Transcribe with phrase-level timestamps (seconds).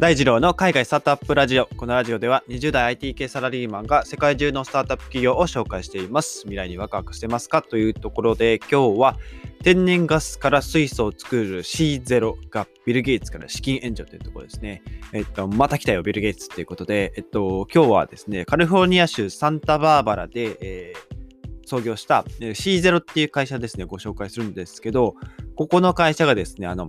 [0.00, 1.66] 大二郎の海外スタートアップラジオ。
[1.76, 6.40] このラジオでは20代 IT 系サラリーマンが世界中のスタートアップ企業を紹介しています。
[6.44, 7.60] 未来にワクワクしてますか？
[7.60, 9.18] というところで今日は
[9.62, 14.82] 天然ガスから水素を作る C0 がビル・ゲイツから資金援助というところですね。
[15.12, 21.20] えっと、また来たよ、ビル・ゲイツということで、えっと、今日はですね、カリフォルニア州サンタバーバラで、えー
[21.66, 25.14] 創業した C0 っていう会社ですね、ご紹介するんですけど、
[25.54, 26.88] ここの会社がですね、あの、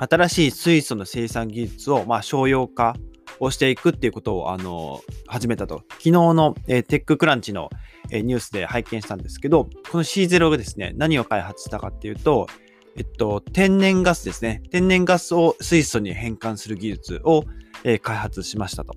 [0.00, 2.96] 新しい水素の生産技術を、まあ、商用化
[3.38, 5.82] をしていくっていうことを、あの、始めたと。
[5.90, 7.68] 昨日の、えーテッククランチの、
[8.10, 12.46] えーニュースで拝見したんですけど、この C0 がですね、何を開発したかっていうと、
[12.96, 14.62] えっと、天然ガスですね。
[14.70, 17.44] 天然ガスを水素に変換する技術を、
[17.84, 18.94] えー開発しましたと。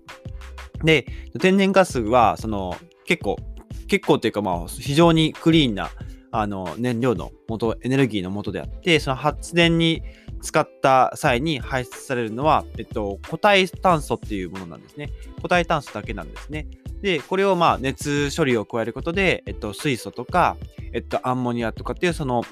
[0.84, 1.06] で、
[1.40, 2.76] 天然ガスは、その、
[3.06, 3.38] 結構、
[3.88, 5.90] 結構というか、まあ、非常にクリーンな、
[6.32, 10.02] あの、燃料の元、エネルギーの元であって、その発電に
[10.44, 15.10] 使った際に排出されるのは、えっと、固体炭素っていうものなんですね。
[15.38, 16.68] 固体炭素だけなんですね。
[17.02, 20.58] で、これをまあ熱処理を加えることで、えっと、水素とか、
[20.92, 22.44] えっと、アンモニアとかっていうその、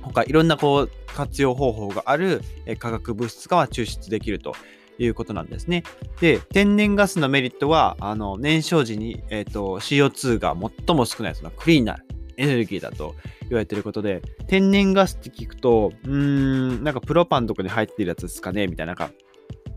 [0.00, 2.40] 他いろんなこう活用方法がある
[2.78, 4.54] 化学物質が抽出できると
[4.98, 5.82] いうことなんですね。
[6.20, 11.98] で、天然ガスのメリットは、あの燃焼時に、えっと CO2 が最も少ないそのクリーンな
[12.38, 16.10] エネルギーだと言われてることで、天然ガスって聞くと、うー
[16.80, 19.10] ん、なんかプロパンとかに入ってるやつですかねみたいな、なんか、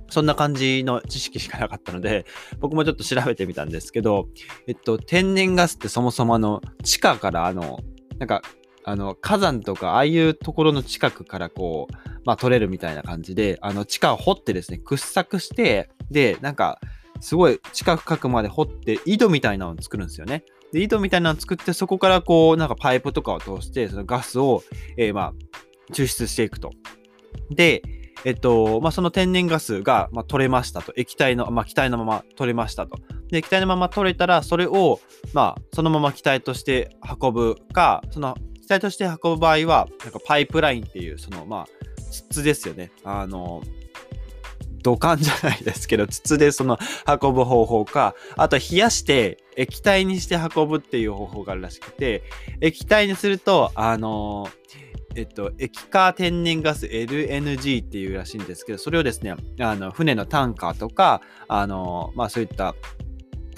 [0.09, 2.25] そんな感じの知識しかなかったので、
[2.59, 4.27] 僕もちょっと調べてみたんですけど、
[4.67, 7.79] えっと、天然ガスってそもそもあの、地下からあの、
[8.19, 8.41] なんか、
[8.83, 11.93] あの、火山とか、ああいうところの近くからこう、
[12.25, 16.79] まあ取れるみたいな感じで、あの、地下を掘ってですね、掘削して、で、なんか、
[17.19, 20.43] すごい地下深くまで掘って、井戸みたいなのを作るんですよね。
[20.71, 24.63] で、井戸みたいなのを作って、そこからこう、なんかパイプとかを通して、そのガスを、
[24.97, 25.33] えーまあ、
[25.93, 26.71] 抽出していくと。
[27.49, 27.81] で、
[28.23, 30.93] えっと、まあ、その天然ガスが、まあ、取れましたと。
[30.95, 32.99] 液体の、まあ、気体のまま取れましたと。
[33.29, 34.99] で、液体のまま取れたら、それを、
[35.33, 41.67] まあ、そのまま気体として運ぶか、その気体として運ぶ場合は、なんかパイプラインっていう、その、まあ、
[42.29, 42.91] 筒ですよね。
[43.03, 43.63] あの、
[44.83, 46.77] 土管じゃないですけど、筒でその
[47.21, 52.23] 運ぶ方法か、あと冷やして液体にして運ぶっていう方法があるらしくて、
[52.61, 54.47] 液体にすると、あの
[55.15, 62.75] えっと、液化天然ガス LNG っていうらしいんですけど、それをですね、あの、船のタンカーとか、あの、まあそういった、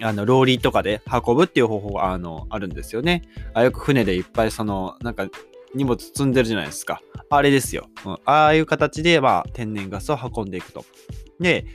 [0.02, 3.22] あの、ローリーとかで運ぶっていう方法が、あの、あるんですよね。
[3.54, 5.28] あよく船でいっぱいその、なんか、
[5.76, 7.02] 荷物積んでるじゃないですか。
[7.30, 7.88] あれですよ。
[8.06, 10.86] うん、ああいう形で、まあ、天然ガスを運んでいくと。
[11.40, 11.66] で、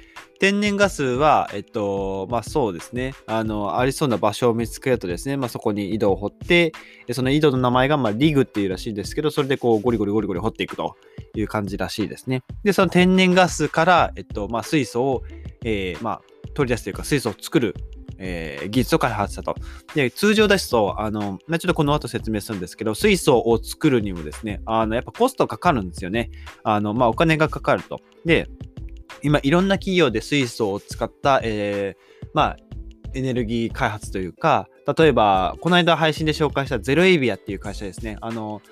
[0.40, 6.72] 天然ガスは、えっと、まあそうですね、あの、ありそうな場所を見つけるとですね、まあそこに井戸を掘って、
[7.12, 10.96] その井戸の名前が、まあリグっていうらしいんですけど、それでこうゴリゴリゴリゴリ掘っていくと
[11.34, 12.44] いう感じらしいですね。
[12.62, 15.22] で、その天然ガスから、えっと、まあ水素を、
[15.64, 16.22] えー、まあ
[16.54, 17.74] 取り出すというか、水素を作る、
[18.18, 19.56] えー技術を開発したと。
[19.94, 26.30] で、通常ですと、あの、まあ、ちょっとこの後説明するんですけど、水素を作るにもですね、あの、やっぱコストかかるんですよね。
[26.64, 28.00] あの、まあお金がかかると。
[28.24, 28.48] で、
[29.22, 32.56] 今いろんな企業で水素を使った、えーまあ、
[33.14, 34.68] エネルギー開発というか、
[34.98, 38.16] 例えば、この間配信で紹介したゼロエビアっていう会社ですね。
[38.20, 38.62] あの、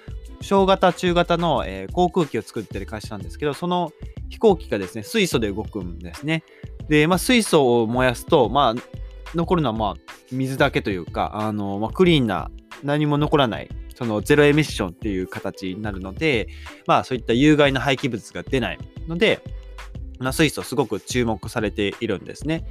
[0.40, 3.92] 小型、中型の、えー航空機を作ってる会社なんですけど、その
[4.28, 6.42] 飛行機がですね、水素で動くんですね。
[6.88, 8.82] で、まあ、水素を燃やすと、まあ、
[9.34, 12.50] 残るのは、まあ、水だけというか、あの、まあ、クリーンな、
[12.82, 16.48] 何も残らない、そのゼロエミッションっていう形になるので、
[16.86, 18.78] まあ、そういった有害な廃棄物が出ない
[19.08, 19.40] ので、
[20.20, 22.64] 水素すごく注目されているんですね。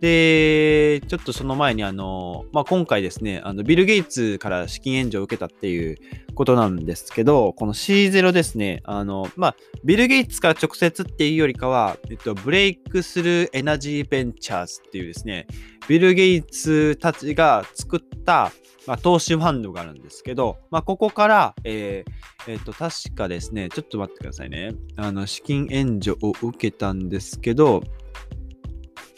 [0.00, 5.96] で、ちょっとその前にあの、まあ、今回ですね、あのビル・ゲイツから資金援助を受けたっていう
[6.34, 15.46] ことなんですけど、この C0 ですね、あの、まあ、ビル・ゲイツから直接っていうよりかは、えっと、ブレイクスルー・エナジー・ベンチャーズっていうですね、
[15.88, 18.52] ビル・ゲイツたちが作った、
[18.86, 24.72] まあ、投資ファンドがあるんですけど、まあ、ここから、えーえっと、確かですね、ちょっと待ってくださいね。
[24.96, 27.82] あの、資金援助を受けたんですけど、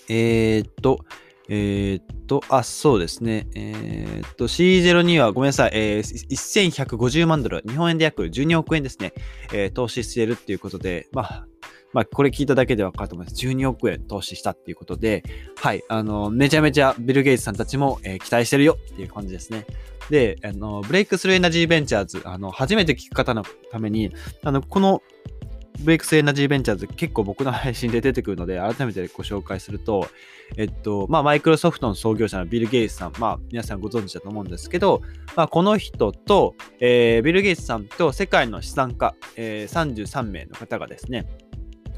[0.08, 1.04] えーっと、
[1.50, 3.48] えっと、あ、そうですね。
[3.54, 9.14] えっと、C0 にはごめんなさい、えー、1150万ドル、日本円で約12億円ですね、
[9.52, 11.46] え投資しているっていうことで、まあ、
[11.98, 13.44] まあ、これ聞いただけで分かると思います。
[13.44, 15.24] 12億円投資したっていうことで、
[15.56, 19.66] はい、あの、めちゃめちゃビル・ゲイツさんたちも、えー期待してるよっていう感じですね。
[20.08, 23.42] で、あの、ブレイクスルーエナジーベンチャーズ、あの、初めて聞く方の
[23.72, 24.12] ために、
[24.44, 25.02] あの、この、
[25.80, 30.06] ブレイクスルーエナジーベンチャーズ結構僕の配信で出てくるので改めてご紹介すると、
[30.56, 35.02] えっと、まあ、マイクロソフトの創業者のビル・ゲイツさん、まあ、皆さんご存知だと思うんですけど、
[35.34, 41.26] まあ、この人と、えービル・ゲイツさんと世界の資産家、えー33名の方がですね、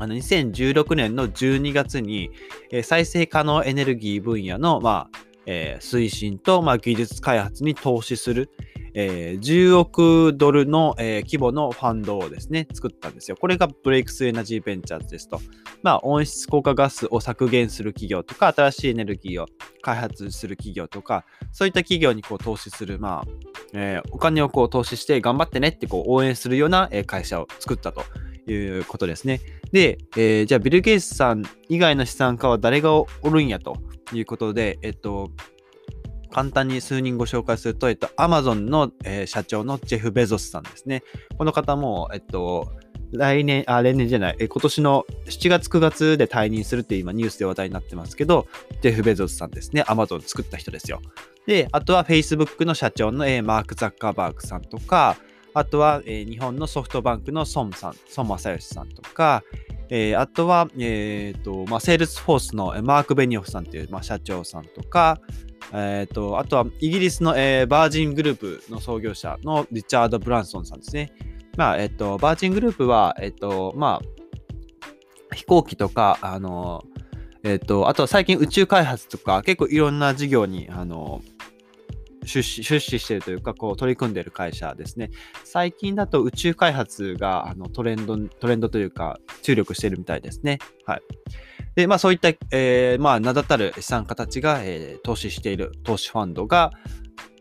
[0.00, 2.30] あの2016年の12月に、
[2.72, 8.50] え再生可能エネルギー分野の、まあえー推進と、まあ、技術開発に投資する、
[8.94, 13.36] えー10億ドルの、えー規模のファンドをですね、作ったんですよ。
[13.38, 15.38] これがブレイクスエナジーベンチャーズですと。
[15.82, 19.46] まあ、温室効果ガスを削減する企業とか、新しいエネルギーを
[19.82, 23.24] 開発する企業とか、そういった企業にこう投資する、まあ、
[23.74, 28.02] えーお金をこう投資して頑張ってねってこう応援するようなえ会社を作ったと
[28.46, 29.40] いうことですね。
[29.72, 33.76] で、えーじゃあビル・ゲイツさん以外の資産家は誰がおるんやと
[34.12, 35.30] いうことで、えっと、
[36.30, 41.02] 簡単に数人ご紹介すると、えっと、アマゾンの、えー社長のジェフ・ベゾスさんですね。
[41.38, 42.72] この方も、えっと、
[43.12, 48.46] 来年、あ、来年じゃない、え今年の7月9月で退任するって今ニュースで話題になってますけど、
[48.82, 49.84] ジェフ・ベゾスさんですね。
[49.88, 51.00] アマゾン作った人ですよ。
[51.46, 55.16] で、あとは Facebook の社長の、えーマーク・ザッカーバーグさんとか、
[55.54, 59.42] あとは、えー日本のソフトバンクの孫さん、孫正義さんとか、
[59.88, 65.20] えーあとは、えーとまあ、セールスフォースのマーク・ベニオフさんという、まあ、社長さんとか、
[65.72, 71.12] えーとあとはイギリスの、えーバージングループの創業者のリチャード・ブランソンさんですね。
[71.56, 76.84] まあえっ、と、バージングループは、えっ、と、まあ、飛行機とか、あの、
[77.42, 81.22] えっ、と、あとは最近宇宙開発とか、結構いろんな事業に、あの、
[82.24, 85.10] 出資出資しているというか、こう取り組んでいる会社ですね。
[85.44, 90.58] 最近だと宇宙開発があのトレンド、トレンドというか、注力しているみたいですね。
[90.84, 91.00] はい。
[91.74, 96.72] で、まあそういった、えーまあ名だたる資産家たちが、えー投資している投資ファンドが、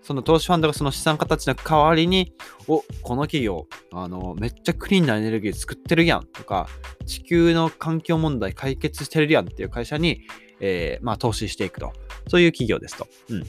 [0.01, 2.33] その投資ファンドがその資産家たちの代わりに、
[2.67, 6.67] お、この企業、あの、めっちゃクリーンなエネルギー作ってるやんとか、
[7.05, 10.21] 地球の環境問題解決してるやんっていう会社に、
[10.61, 11.93] えーまあ投資していくと。
[12.27, 13.07] そういう企業ですと。
[13.29, 13.43] うん。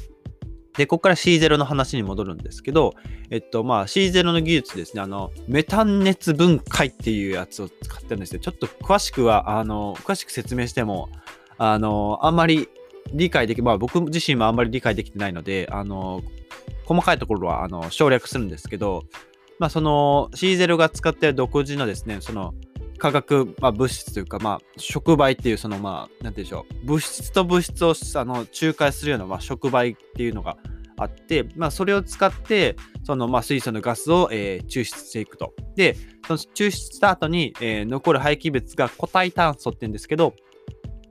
[0.80, 2.94] で、ここから C0 の話に戻るんですけど、
[3.28, 8.40] えっと、まあ C0 の技術ですね、あの、メタン熱分解っていうやつを使ってるんですよ。
[8.40, 11.10] ちょっと詳しくは、あの、詳しく説明しても、
[11.58, 12.70] あの、あんまり
[13.12, 16.22] 理解でき、まあ僕自身もあんまり理解できてないので、あの、
[16.86, 19.04] 細かいところは、あの、省略するんですけど、
[19.58, 22.54] まあその C0 が使ってる独自のですね、その、
[23.00, 30.56] 化学、まあ、物質というか、まあ、触媒っていう、その、まあ、なんて言うんでしょう、物質と物質をあの仲介するような、まあ、触媒っていうのが
[30.98, 35.54] あって、まあ、それを使って、その、まあ、水素のガスを、えー抽出していくと。
[35.74, 40.34] で、その抽出した後に、えー残る廃棄物が固体炭素って言うんですけど、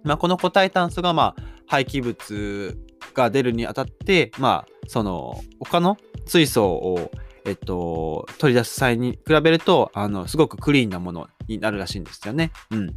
[0.03, 2.77] まあ、この固体炭素が、まあ、廃棄物
[3.13, 7.11] が出るにあたって、まあ、その、他の水素を、
[7.49, 12.51] えっと、取り出す際に比べると、あの、すごくクリーンなものになるらしいんですよね。
[12.71, 12.87] うん。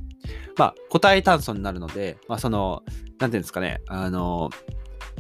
[0.57, 2.83] まあ、固体炭素になるので、まあ、その、
[3.19, 4.51] なんていうんですかね、あの、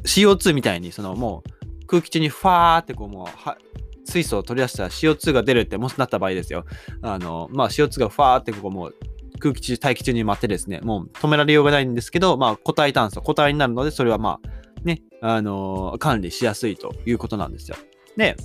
[0.04, 1.42] CO2 みたいに、その、も
[1.82, 3.56] う、空気中にファーってこう、もう、は
[4.04, 6.64] 水素を取り出したら CO2 が出るって、もしなった場合ですよ。
[7.00, 8.94] あの、まあ、CO2 がファーってこう、もう、
[9.38, 14.48] 空気中、大気中に舞ってですね、もう止められようがないんですけど、まあ、固体炭素、固体になるので、それはまあ、
[14.84, 17.76] ね、あの管理しやすいということなんですよ。
[18.16, 18.36] で、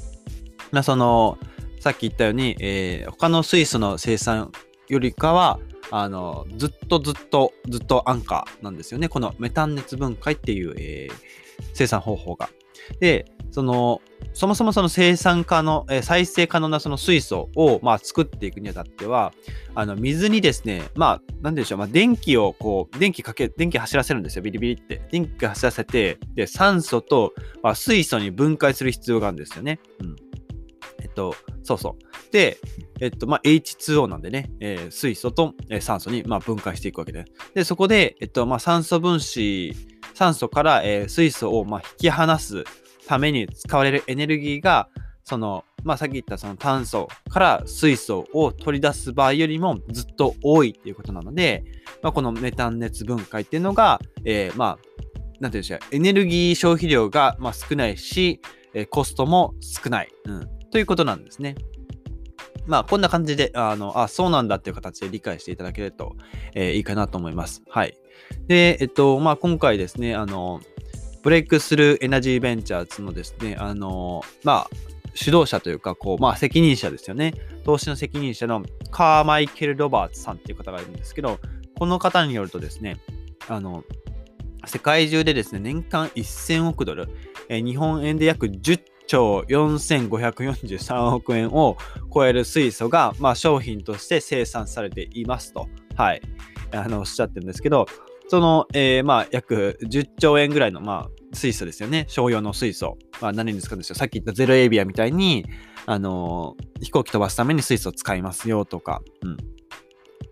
[0.71, 1.37] まあ、その、
[1.79, 4.51] さっき言ったように、えー他の水素の生産
[4.89, 5.59] よりかは、
[5.91, 9.09] あの、ずっとずっとずっと安価なんですよね。
[9.09, 11.13] このメタン熱分解っていう、えー
[11.73, 12.49] 生産方法が。
[12.99, 14.01] で、その、
[14.33, 19.33] そもそもその生産可能、えー再生可能なその水素を、まあ、作っていくにあたっては、
[19.73, 25.01] あの、水にですね、まあ、なんでしょう、まあ、電気をこう、電気かけ、電気走らせるんですよ、ビリビリって。
[25.11, 27.33] 電気走らせて、で、酸素と、
[27.63, 29.79] まあ、水素に分解する必要があるんですよね。
[30.01, 30.15] うん。
[31.17, 32.31] と、そうそう。
[32.31, 32.57] で、
[33.01, 37.25] えっと、まあ、H2O なんでね、えー水素と、えー酸素に、まあ、分解していくわけで。
[37.55, 39.73] で、そこで、えっと、まあ、酸素分子、
[40.13, 42.63] 酸素から、えー水素を、まあ、引き離す
[43.07, 44.89] ために使われるエネルギーが、
[45.23, 51.63] その、まあ、さっき言ったその炭素から水素を取り出す場合よりもずっと多いっていうことなので、
[52.01, 54.79] まあ、このメタン熱分解っていうのが、えーまあ、
[55.39, 58.39] なんていうんでしょう、エネルギー消費量が、まあ、少ないし、
[58.73, 61.55] えーコストも少ない、うん、ということなんですね。
[62.65, 66.15] まあ、こんな感じで、あの、あ、そうなんだっていう形で理解していただけると、
[66.53, 67.63] えーいいかなと思います。
[67.69, 67.97] はい。
[68.47, 70.59] で、えっと、まあ、今回ですね、あの、
[71.23, 74.69] ブレイクスルーエナジーベンチャーズのですね、あの、まあ、
[75.13, 77.33] 主導者というか、こう、まあ、責任者ですよね。
[77.63, 81.39] 投資の責任者のカーマイケル・ロバーツさんっていう方がいるんですけど、
[81.79, 82.97] この方によるとですね、
[83.47, 83.83] あの、
[84.65, 87.07] 世界中でですね、年間1000億ドル、
[87.49, 91.77] えー日本円で約10兆4543億円を
[92.13, 96.21] 超える水素が、まあ、商品として生産されていますと、はい、
[96.71, 97.87] あのおっしゃってるんですけど、
[98.27, 102.05] その、えーまあ、約10兆円ぐらいの、まあ、水素ですよね。
[102.09, 102.97] 商用の水素。
[103.21, 103.95] まあ、何に使うんですよ。
[103.95, 105.45] さっき言ったゼロエイビアみたいに、
[105.85, 109.37] あのー飛行機飛ばすために水素を使いますよとか、うん。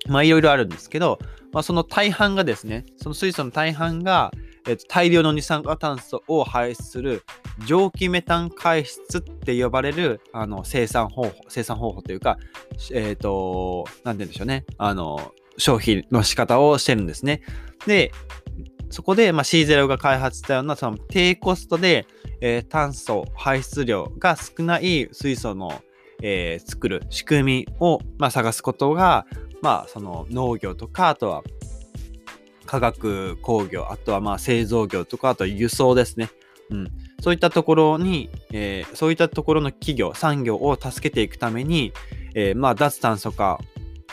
[0.07, 1.17] まあいろいろあるんですけど、
[1.51, 4.31] まあ、その大半がですね、その水素の大半が、
[4.67, 7.23] えっと、大量の二酸化炭素を排出する
[7.65, 12.37] 蒸気メタン解質って呼ばれるあの生産方法、生産方法というか、
[12.91, 17.41] えっ、ー、と、なんて言うんでしょうね、あの、消費の仕方をしてるんですね。
[17.87, 18.11] で、
[18.89, 22.07] そこで、まあ、C0 が開発したようなその低コストで、
[22.41, 25.81] えー、炭素排出量が少ない水素の、
[26.21, 29.25] えー、作る仕組みを、まあ、探すことが、
[29.61, 31.43] まあ、その農業とか、あとは
[32.65, 36.29] 化学工業、あとはまあ製造業とか、あとは輸送ですね。
[36.69, 36.87] うん。
[37.21, 41.93] そういったところに、えー、そういったところの企業、産業を助けていくために、
[42.33, 43.59] えー、まあ脱炭素化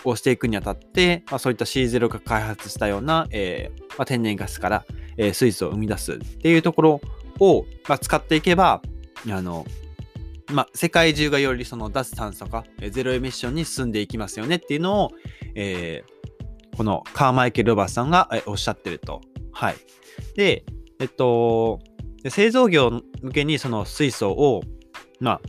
[0.05, 4.85] をしていくにあたって、まあ、そういった C0 が開発したような、えーまあ、天然ガスから、
[5.17, 7.01] え、水素を生み出すっていうところ
[7.41, 8.83] を、まあ、使っていけば、
[9.31, 9.67] あの、
[10.53, 15.11] まあ、世界中がよりその脱炭素化、え、ゼロエミッションに進んでいきますよねっていうのを、
[15.55, 16.05] え、
[16.77, 19.21] このカーマイケル・ロバーさんが、え、おっしゃってると。
[19.53, 19.77] はい。
[20.37, 20.65] で、
[20.99, 21.81] えっと、
[22.31, 24.63] 製造業向けにその水素を、
[25.21, 25.41] まあ、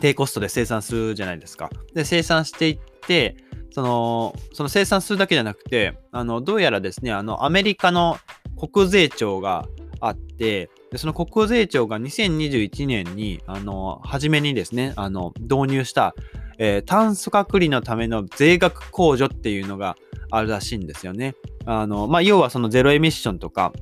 [0.00, 1.70] 低コストで生産するじゃないですか。
[1.94, 3.36] で、生産していって、
[3.70, 8.18] その、その生産するだけじゃなくて、あの、どうやらですね、あの、アメリカの
[8.58, 9.66] 国税庁が
[10.00, 16.14] あって、でその国税庁が2021年に、あの、初めにですね、あの、導入した、
[16.58, 19.96] えー、炭素隔離のための税額控除っていうのが
[20.30, 21.34] あるらしいんですよね。
[21.66, 23.72] あの、まあ、要はそのゼロエミッションとか、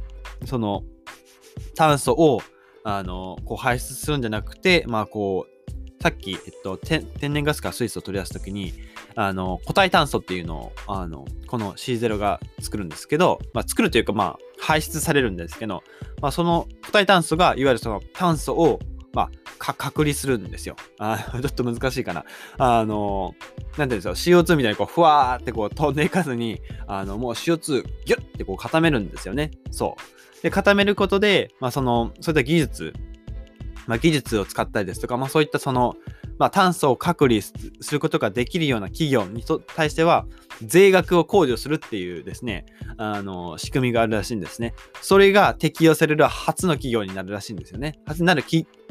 [0.46, 0.82] その、
[1.75, 2.40] 炭素を、
[2.84, 8.75] あの、こう排出するんじゃなくて、まあ、こう、さっき、えっと、天然ガスから水素を取り出すときに、
[9.14, 15.82] あの、固体炭素っていうのを、あの、この C0 が作るんですけど、まあ、作るというか、まあ、排出されるんですけど、
[16.20, 18.80] まあ、その固体炭素が、いわゆるその炭素を、
[19.14, 20.76] まあ、隔離するんですよ。
[20.99, 22.25] あ ちょっと難しいかな。
[22.58, 23.34] あの、
[23.78, 29.52] なんていうんですか、CO2 みたいにこう、ふわーってこう飛んでいかずに、あの、もう CO2 ギュッてこう固めるんですよね。
[29.70, 30.33] そう。
[30.44, 32.92] で、固めることで、まあ、その、そういった技術
[33.86, 35.96] まあ、技術を使ったりですとか、まあ、そういったその、
[36.38, 37.54] まあ、炭素を隔離す
[37.92, 39.42] ることができるような企業に
[39.74, 40.26] 対しては、
[40.62, 42.66] 税額を控除するっていうですね、
[42.98, 44.74] あの、仕組みがあるらしいんですね。
[45.00, 47.98] それが適用される初の企業になるらしいんですよね。
[48.04, 48.44] 初になる、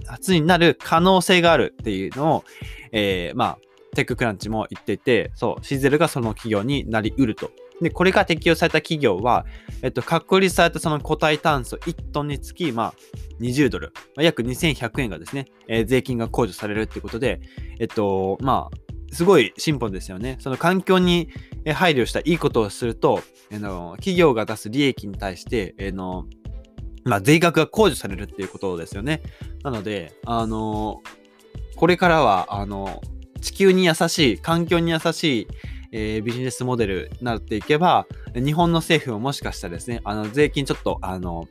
[0.07, 2.43] 初になる可能性があるっていうのを、
[2.91, 3.57] えー、まあ、
[3.95, 7.51] テッククランチも言っていて、そう、シゼルがその企業になりうると
[7.83, 9.45] で、これが適用された企業は、
[9.81, 12.93] えっと、確立されたその固体炭素1トンにつき、まあ、
[13.41, 17.41] 20ドル、まあ、約2100円がですね、えー、税金が控除されるっていうことで、
[17.79, 20.37] えっと、まあ、すごい進歩ですよね。
[20.39, 21.29] その環境に
[21.73, 23.21] 配慮したいいことをすると、
[23.51, 26.25] あの企業が出す利益に対して、え、の
[27.05, 29.21] まあ、税額が控除されるっていうことですよね。
[29.63, 31.01] なので、あの
[31.75, 33.01] これからは、あの
[33.41, 35.47] 地球に優しい、環境に優しい、
[35.93, 41.47] えー、ビジネスモデルになっていけば、日本の政府ももしかしたらですね、あの、税金ちょっと、あの、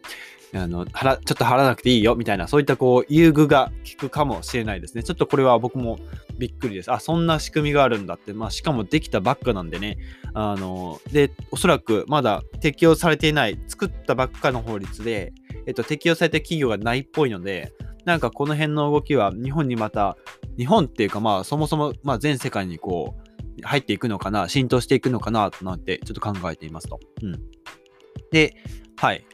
[0.53, 5.05] あの、払、ちょっと払わなくていいよ、みたいな、そういったこう、優遇が効くかもしれないですね。
[5.05, 5.99] ちょっとこれは僕も
[6.39, 6.93] びっくりです。
[6.93, 8.33] あ、そんな仕組みがあるんだって。
[8.33, 9.97] まあ、しかもできたばっかなんでね。
[10.35, 15.33] あの、で、おそらくまだ適用されていない、作ったばっかの法律で、
[15.67, 17.73] えっと、適用された企業がないっぽいので、
[18.05, 20.17] なんかこの辺の動きは日本にまた、
[20.59, 23.22] 日本っていうかまあそもそもま全世界にこう
[23.63, 27.01] 入っていくのかな、浸透していくのかな、なんてちょっと考えていますと。
[27.23, 27.41] うん。
[28.31, 28.57] で、
[28.97, 29.25] はい。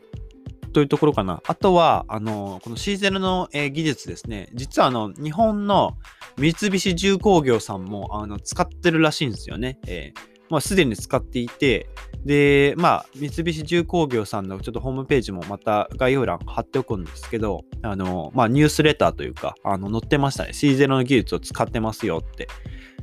[0.72, 1.42] というところかな。
[1.46, 4.48] あとは、あの、この C0 の、えー、技術ですね。
[4.54, 5.96] 実は、あの、日本の
[6.36, 9.78] 三菱重工業さんも、あの、使ってるらしいんですよね。
[9.86, 10.18] えー、
[10.50, 11.88] まあ、すでに使っていて、
[12.24, 20.50] で、まあ、三菱重工業さんのちょっとホームページもまた概要欄貼っておくんですけど、あの、まあ、ニュースレターというか、あの、載ってましたね。
[20.52, 22.48] C0 の技術を使ってますよって。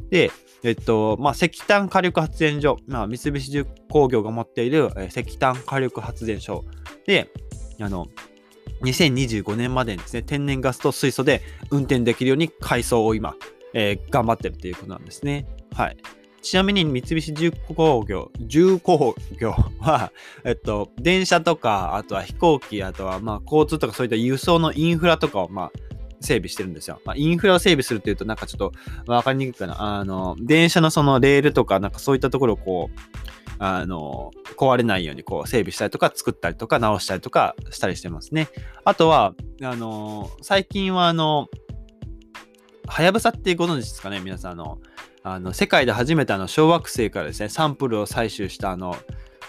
[0.10, 0.32] で、
[0.64, 6.66] えっと、まあ、石炭火力発電所、まあ、三菱重工業が持っている、石炭火力発電所
[7.06, 7.30] で、
[7.80, 8.08] あの、
[8.82, 13.36] 2025年までにですね、天然ガスと水素で運転できるように改装を今、
[13.74, 15.46] えー、頑張ってるということなんですね。
[15.74, 15.98] はい。
[16.42, 20.12] ちなみに三菱重工業、重工業は、
[20.44, 25.72] えっと、電車とか、あとは飛行機、あとはまあ交通とかそういった輸送のインフラとかをまあ
[26.22, 27.02] 整備してるんですよ。
[27.06, 28.72] まあ、インフラを整備するっていうとなんかちょっ
[29.06, 29.98] とわかりにくいかな。
[30.00, 33.00] あの、電車のそのレールとかなんかそういったところをこう、
[33.60, 38.50] あの、壊れないようにこう整備したりとか作ったりとか直したりとかしたりしてますね。
[38.84, 41.48] あとは、あの、最近はあの、
[42.88, 44.80] はやぶさってご存知ですかね皆さん、あの、
[45.24, 48.96] あの世界で初めてあの小惑星からですね、サンプルを採取したあの、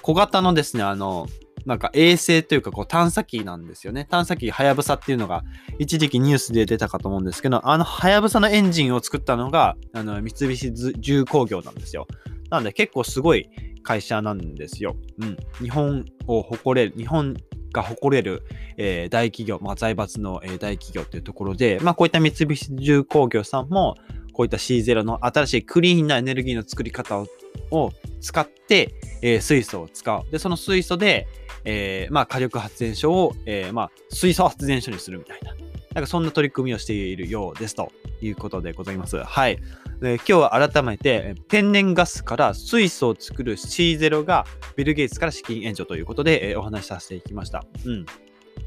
[0.02, 1.26] 小型のですね、あの、
[1.66, 4.06] なんか衛星というかこう探査機なんですよね。
[4.08, 5.42] 探査機はやぶさっていうのが
[5.78, 12.06] 一時期ニュースで出たかと思うんですけど、あのはやぶさのエンジンを作ったのがあの三菱重工業なんですよ。
[12.50, 13.50] なので結構すごい
[13.82, 14.96] 会社なんですよ。
[15.20, 15.36] うん。
[15.60, 17.34] 日本を誇れる、日本
[17.72, 18.44] が誇れる、
[18.76, 23.96] えー、大企業、まあ、財閥の、えー、大企業というところで、まあ、こういった三菱重工業さんも、
[24.32, 27.26] こういった C0 の新しいクリーンなエネルギーの作り方を
[27.70, 30.30] を使って、えー、水素を使う。
[30.30, 31.26] で、その水素で、
[31.66, 35.54] えー、まあ、火力発電所を、えー、まあ、水素発電所にするみたいな。
[35.96, 39.16] なんかそんな取り組みをしているようですということでございます。
[39.16, 39.58] はい。
[40.00, 44.44] で今日は改めて天然ガスから水素を作る C0 が
[44.76, 47.64] ビル・ゲイツから資金援助ということで、え、お話しさせていきました。
[47.86, 48.04] うん。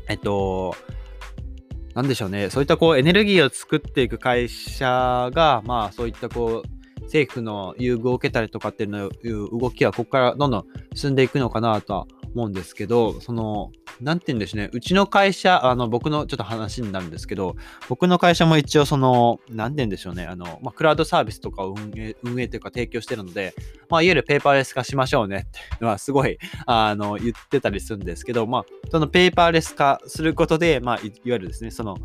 [0.07, 0.75] えっと、
[1.93, 2.49] なんでしょうね。
[2.49, 9.09] そういったこうエネルギーを作っていく会社が、まあそういったこう政府の優遇を受けたりとかっていうの
[9.59, 10.65] 動きはここからどんどん
[10.95, 13.71] 進んでいくのかなとは思うんですけど、その、
[14.01, 14.69] なんて言うんでしょうね。
[14.71, 17.55] うちの会社、あの、僕のちょっと話になるんですけど、
[17.87, 20.25] 僕の会社も一応その、なんて言うんでしょうね。
[20.25, 23.53] あの、まあ、クラウドサービスとかを運営、運営というか提供してるので、
[23.89, 31.97] まあ、いわゆるペーパーレス化しましょうねっていうのはすごい、あの、言ってたりするんですけど、まあ、そのペーパーレス化することで、まあ、いわゆるですね、その、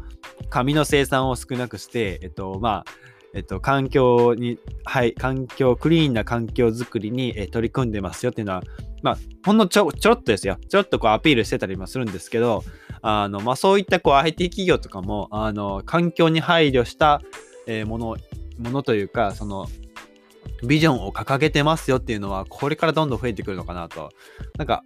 [0.51, 8.63] 紙の生産を少なくして、えっと、まあ、えっと、環境に、はい、環境、クリーンな環境づくりに、え取り組んでますよっていうのは、
[9.03, 10.57] まあ、ほんのちょちょろっとですよ。
[10.69, 12.63] ちょろっとこうアピールしてたりもするんですけど、
[13.03, 17.21] あの、まあ、そういったこう IT 企業とかも、あの、環境に配慮した、
[17.67, 18.17] え、もの、
[18.59, 19.67] ものというか、その、
[20.67, 24.11] ビジョンを掲げてますよっていうのは、これからどんどん増えてくるのかなと。
[24.57, 24.85] なんか、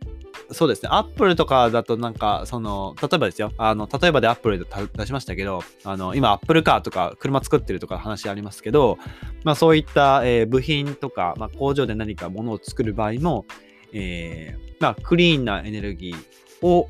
[0.51, 0.89] そうですね。
[0.91, 3.53] アップルとかだとなんか、その、例えばですよ。
[3.59, 4.65] あの、例えばでアップルで
[4.97, 8.99] 出しましたけど、あの、今、アップルカーとか車作ってるとか話ありますけど、
[9.45, 13.45] まあそういった、えー、部品とか、まあ工場で何かものを作る場合も、
[13.93, 16.89] えー、まあクリーンなエネルギーを、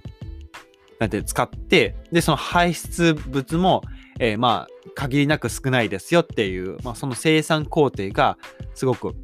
[1.00, 3.82] なんて使って、で、その排出物も、
[4.20, 8.38] えー、まあ限りなく少ないですよっていう、まあその生産工程が
[8.74, 9.16] すごく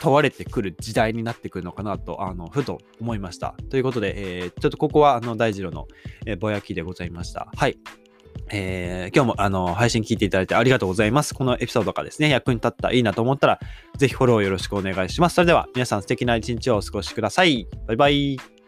[0.00, 3.54] 問われてくる時代になってくるのかなと、あの、ふと思いました。
[3.68, 5.86] ということで、えー、ちょっとここは、あの、大二郎の、
[6.26, 7.48] えー、ぼやきでございました。
[7.54, 7.78] はい。
[8.52, 11.34] えー、今日もあの配信聞いていただいてありがとうございます。
[11.34, 13.60] このエピソードがですね、役に立ったらいいなと思ったら、
[13.96, 15.34] ぜひフォローよろしくお願いします。
[15.34, 17.68] それでは皆さん素敵な一日をお過ごしください。
[17.86, 18.59] バイバイ。